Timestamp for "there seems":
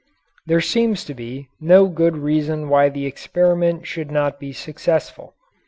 0.47-1.05